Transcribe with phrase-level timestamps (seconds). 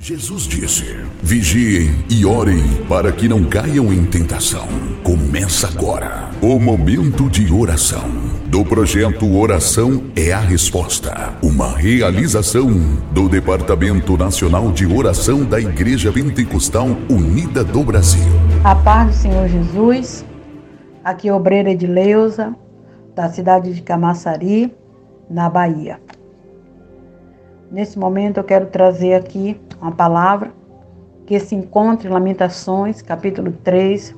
[0.00, 4.66] Jesus disse: Vigiem e orem para que não caiam em tentação.
[5.02, 8.04] Começa agora o momento de oração
[8.46, 12.70] do projeto Oração é a Resposta, uma realização
[13.12, 18.22] do Departamento Nacional de Oração da Igreja Pentecostal Unida do Brasil.
[18.62, 20.24] A paz do Senhor Jesus,
[21.04, 22.54] aqui é obreira Edileuza,
[23.16, 24.72] da cidade de Camaçari,
[25.28, 26.00] na Bahia.
[27.70, 30.52] Nesse momento eu quero trazer aqui uma palavra
[31.26, 34.14] que se encontra em Lamentações, capítulo 3,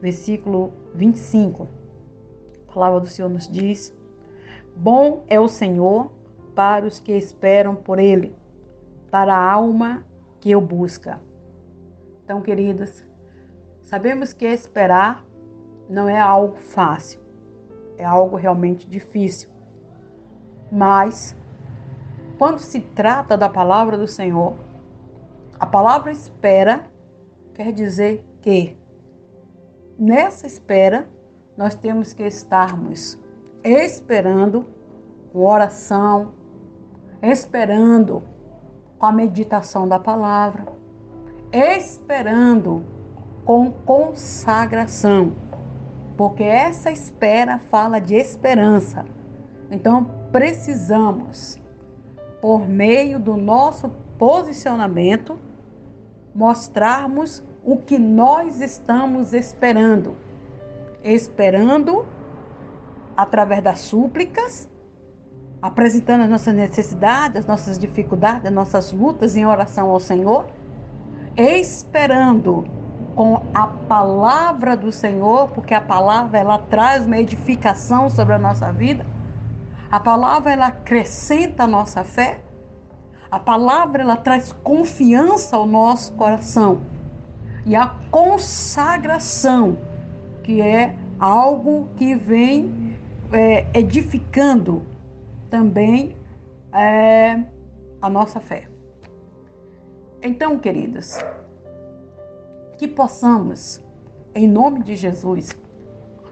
[0.00, 1.68] versículo 25.
[2.68, 3.96] A palavra do Senhor nos diz:
[4.76, 6.12] Bom é o Senhor
[6.54, 8.34] para os que esperam por Ele,
[9.10, 10.04] para a alma
[10.40, 11.20] que o busca.
[12.24, 13.06] Então, queridas,
[13.82, 15.24] sabemos que esperar
[15.88, 17.20] não é algo fácil,
[17.96, 19.50] é algo realmente difícil.
[20.70, 21.34] Mas
[22.38, 24.54] quando se trata da palavra do Senhor,
[25.58, 26.90] a palavra espera
[27.54, 28.76] quer dizer que
[29.98, 31.08] nessa espera
[31.56, 33.18] nós temos que estarmos
[33.64, 34.66] esperando
[35.32, 36.32] com oração,
[37.20, 38.22] esperando
[38.98, 40.66] com a meditação da palavra,
[41.52, 42.84] esperando
[43.44, 45.32] com consagração,
[46.16, 49.04] porque essa espera fala de esperança.
[49.70, 51.60] Então precisamos
[52.40, 55.38] por meio do nosso posicionamento,
[56.38, 60.16] mostrarmos o que nós estamos esperando.
[61.02, 62.06] Esperando
[63.16, 64.70] através das súplicas,
[65.60, 70.46] apresentando as nossas necessidades, as nossas dificuldades, as nossas lutas em oração ao Senhor,
[71.36, 72.64] esperando
[73.16, 78.72] com a palavra do Senhor, porque a palavra ela traz uma edificação sobre a nossa
[78.72, 79.04] vida
[79.90, 82.40] a palavra ela acrescenta a nossa fé.
[83.30, 86.82] A palavra ela traz confiança ao nosso coração.
[87.66, 89.78] E a consagração,
[90.42, 92.98] que é algo que vem
[93.30, 94.86] é, edificando
[95.50, 96.16] também
[96.72, 97.44] é,
[98.00, 98.68] a nossa fé.
[100.22, 101.18] Então, queridas,
[102.78, 103.82] que possamos,
[104.34, 105.50] em nome de Jesus,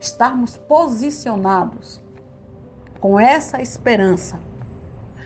[0.00, 2.02] estarmos posicionados
[2.98, 4.40] com essa esperança,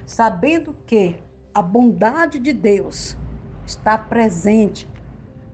[0.04, 1.22] sabendo que
[1.54, 3.16] a bondade de Deus
[3.64, 4.88] está presente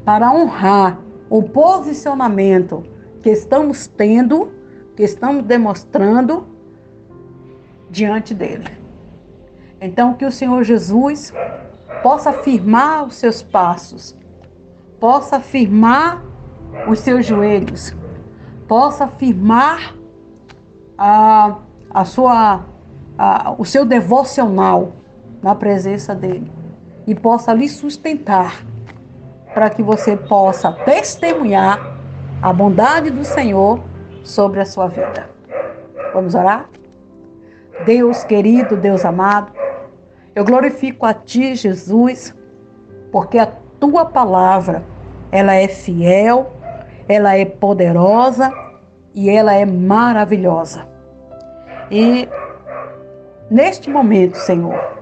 [0.04, 2.84] para honrar o posicionamento
[3.22, 4.50] que estamos tendo,
[4.96, 6.46] que estamos demonstrando
[7.90, 8.78] diante dele.
[9.80, 11.32] Então, que o Senhor Jesus
[12.02, 14.16] possa firmar os seus passos,
[14.98, 16.24] possa firmar
[16.88, 17.94] os seus joelhos,
[18.66, 19.94] possa firmar
[20.96, 21.58] a
[21.90, 22.64] a sua,
[23.18, 24.92] a, o seu devocional
[25.42, 26.50] na presença dele
[27.06, 28.64] e possa lhe sustentar
[29.54, 31.98] para que você possa testemunhar
[32.40, 33.82] a bondade do Senhor
[34.22, 35.28] sobre a sua vida.
[36.14, 36.68] Vamos orar?
[37.84, 39.52] Deus querido, Deus amado,
[40.34, 42.34] eu glorifico a ti, Jesus,
[43.10, 43.46] porque a
[43.80, 44.84] tua palavra,
[45.32, 46.52] ela é fiel,
[47.08, 48.52] ela é poderosa
[49.14, 50.86] e ela é maravilhosa.
[51.90, 52.28] E
[53.50, 54.99] neste momento, Senhor,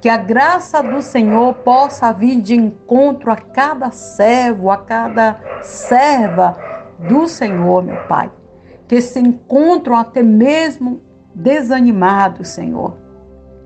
[0.00, 6.56] que a graça do Senhor possa vir de encontro a cada servo, a cada serva
[6.98, 8.30] do Senhor, meu Pai.
[8.86, 11.00] Que se encontram até mesmo
[11.34, 12.96] desanimados, Senhor,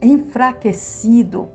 [0.01, 1.49] enfraquecido.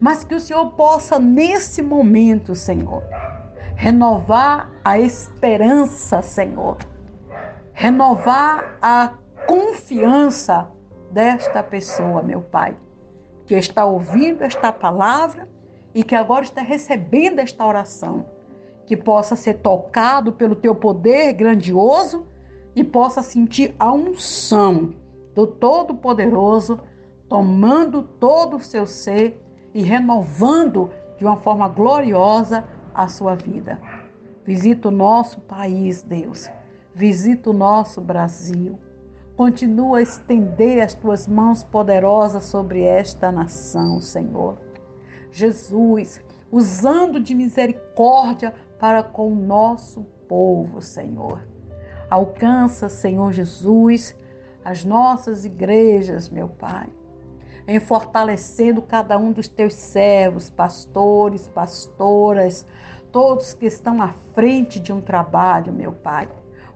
[0.00, 3.02] Mas que o Senhor possa, nesse momento, Senhor,
[3.74, 6.78] renovar a esperança, Senhor.
[7.72, 9.14] Renovar a
[9.46, 10.70] confiança
[11.10, 12.76] desta pessoa, meu Pai,
[13.52, 15.46] que está ouvindo esta palavra
[15.92, 18.24] e que agora está recebendo esta oração,
[18.86, 22.26] que possa ser tocado pelo teu poder grandioso
[22.74, 24.94] e possa sentir a unção
[25.34, 26.80] do Todo-Poderoso
[27.28, 29.38] tomando todo o seu ser
[29.74, 32.64] e renovando de uma forma gloriosa
[32.94, 33.78] a sua vida.
[34.46, 36.48] Visita o nosso país, Deus.
[36.94, 38.78] Visita o nosso Brasil.
[39.36, 44.58] Continua a estender as tuas mãos poderosas sobre esta nação, Senhor.
[45.30, 51.40] Jesus, usando de misericórdia para com o nosso povo, Senhor.
[52.10, 54.14] Alcança, Senhor Jesus,
[54.62, 56.90] as nossas igrejas, meu Pai,
[57.66, 62.66] em fortalecendo cada um dos teus servos, pastores, pastoras,
[63.10, 66.28] todos que estão à frente de um trabalho, meu Pai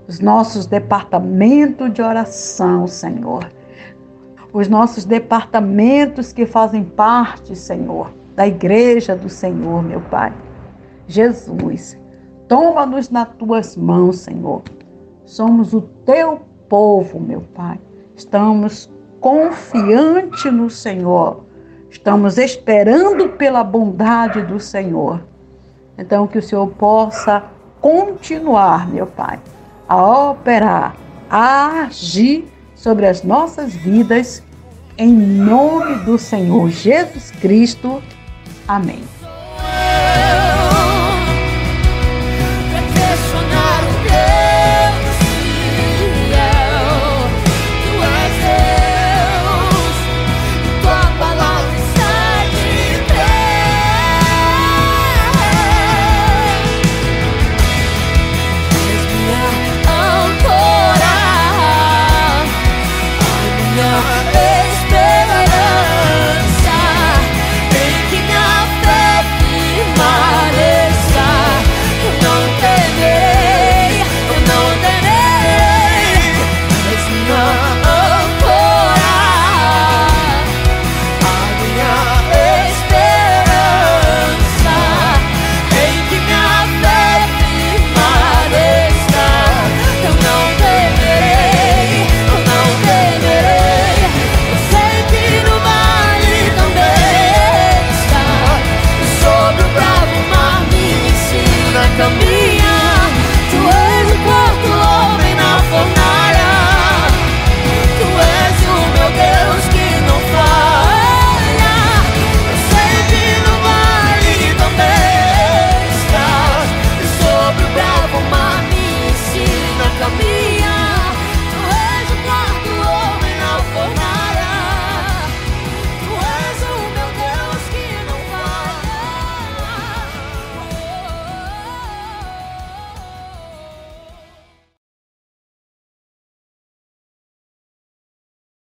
[0.09, 3.51] os nossos departamentos de oração, Senhor.
[4.53, 10.33] Os nossos departamentos que fazem parte, Senhor, da igreja do Senhor, meu Pai.
[11.07, 11.99] Jesus,
[12.49, 14.63] toma-nos nas tuas mãos, Senhor.
[15.25, 17.79] Somos o teu povo, meu Pai.
[18.15, 21.45] Estamos confiantes no Senhor.
[21.91, 25.21] Estamos esperando pela bondade do Senhor.
[25.99, 27.45] Então, que o Senhor possa
[27.81, 29.39] continuar, meu Pai,
[29.89, 30.97] a operar,
[31.31, 34.43] a agir sobre as nossas vidas,
[34.99, 38.03] em nome do Senhor Jesus Cristo.
[38.67, 39.16] Amém.